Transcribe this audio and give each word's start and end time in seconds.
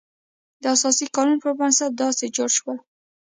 د 0.61 0.63
اساسي 0.75 1.05
قانون 1.15 1.37
پر 1.43 1.51
بنسټ 1.59 1.91
داسې 2.03 2.25
جوړ 2.35 2.49
شول. 2.57 2.77